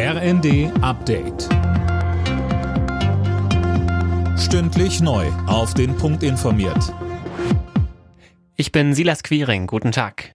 [0.00, 1.48] RND Update.
[4.38, 5.26] Stündlich neu.
[5.48, 6.94] Auf den Punkt informiert.
[8.54, 9.66] Ich bin Silas Quiring.
[9.66, 10.30] Guten Tag.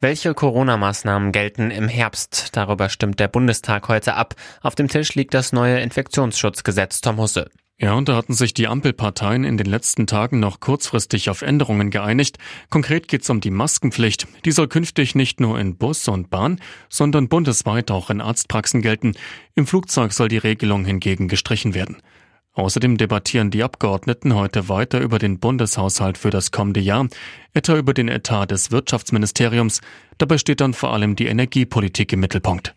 [0.00, 2.48] Welche Corona-Maßnahmen gelten im Herbst?
[2.56, 4.34] Darüber stimmt der Bundestag heute ab.
[4.60, 7.50] Auf dem Tisch liegt das neue Infektionsschutzgesetz Tom Husse.
[7.84, 11.90] Ja, und da hatten sich die Ampelparteien in den letzten Tagen noch kurzfristig auf Änderungen
[11.90, 12.38] geeinigt.
[12.70, 14.26] Konkret geht es um die Maskenpflicht.
[14.46, 19.12] Die soll künftig nicht nur in Bus und Bahn, sondern bundesweit auch in Arztpraxen gelten.
[19.54, 21.98] Im Flugzeug soll die Regelung hingegen gestrichen werden.
[22.54, 27.06] Außerdem debattieren die Abgeordneten heute weiter über den Bundeshaushalt für das kommende Jahr,
[27.52, 29.82] etwa über den Etat des Wirtschaftsministeriums.
[30.16, 32.74] Dabei steht dann vor allem die Energiepolitik im Mittelpunkt.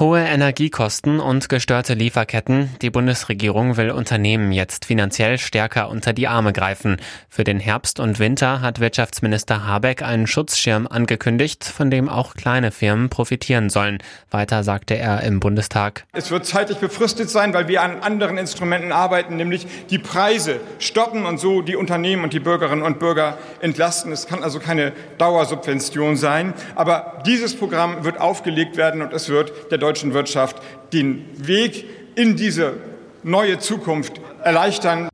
[0.00, 2.74] Hohe Energiekosten und gestörte Lieferketten.
[2.80, 6.96] Die Bundesregierung will Unternehmen jetzt finanziell stärker unter die Arme greifen.
[7.28, 12.70] Für den Herbst und Winter hat Wirtschaftsminister Habeck einen Schutzschirm angekündigt, von dem auch kleine
[12.70, 13.98] Firmen profitieren sollen.
[14.30, 16.06] Weiter sagte er im Bundestag.
[16.14, 21.26] Es wird zeitlich befristet sein, weil wir an anderen Instrumenten arbeiten, nämlich die Preise stoppen
[21.26, 24.12] und so die Unternehmen und die Bürgerinnen und Bürger entlasten.
[24.12, 26.54] Es kann also keine Dauersubvention sein.
[26.74, 30.56] Aber dieses Programm wird aufgelegt werden und es wird der deutschen Wirtschaft
[30.92, 32.74] den Weg in diese
[33.22, 35.08] neue Zukunft erleichtern.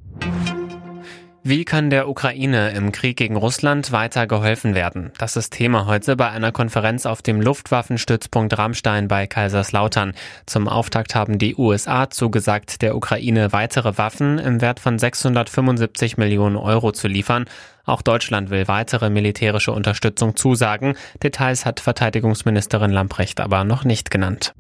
[1.48, 5.12] Wie kann der Ukraine im Krieg gegen Russland weiter geholfen werden?
[5.16, 10.14] Das ist Thema heute bei einer Konferenz auf dem Luftwaffenstützpunkt Rammstein bei Kaiserslautern.
[10.46, 16.56] Zum Auftakt haben die USA zugesagt, der Ukraine weitere Waffen im Wert von 675 Millionen
[16.56, 17.44] Euro zu liefern.
[17.84, 20.96] Auch Deutschland will weitere militärische Unterstützung zusagen.
[21.22, 24.52] Details hat Verteidigungsministerin Lamprecht aber noch nicht genannt.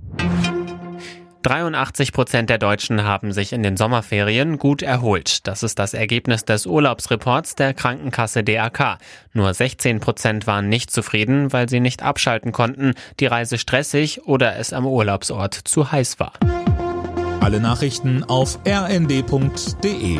[1.46, 5.46] 83 Prozent der Deutschen haben sich in den Sommerferien gut erholt.
[5.46, 8.98] Das ist das Ergebnis des Urlaubsreports der Krankenkasse DRK.
[9.32, 14.56] Nur 16 Prozent waren nicht zufrieden, weil sie nicht abschalten konnten, die Reise stressig oder
[14.56, 16.32] es am Urlaubsort zu heiß war.
[17.38, 20.18] Alle Nachrichten auf rnd.de